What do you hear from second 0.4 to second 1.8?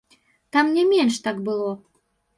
Там не менш, так было.